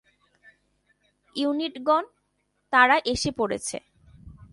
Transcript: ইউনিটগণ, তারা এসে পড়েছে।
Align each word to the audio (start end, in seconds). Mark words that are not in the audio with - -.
ইউনিটগণ, 1.35 2.03
তারা 2.73 2.95
এসে 3.05 3.31
পড়েছে। 3.31 3.77